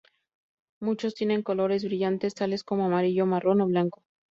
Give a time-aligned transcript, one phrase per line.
[0.81, 4.01] Muchos tienen colores brillantes tales como amarillo, marrón o blanco.